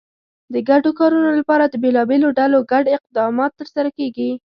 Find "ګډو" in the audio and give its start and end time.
0.69-0.91